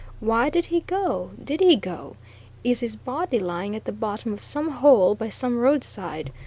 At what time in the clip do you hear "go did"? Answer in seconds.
0.79-1.59